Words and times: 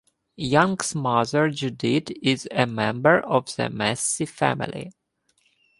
Young's 0.35 0.95
mother 0.95 1.51
Judith 1.51 2.09
is 2.23 2.47
a 2.49 2.65
member 2.65 3.19
of 3.19 3.55
the 3.55 3.69
Massey 3.69 4.25
family. 4.25 4.93